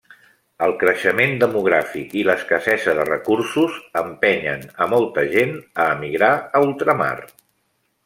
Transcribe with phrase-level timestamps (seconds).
[0.67, 7.17] El creixement demogràfic i l'escassesa de recursos empenyen a molta gent a emigrar a ultramar.